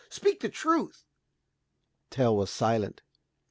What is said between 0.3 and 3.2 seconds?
the truth." Tell was silent.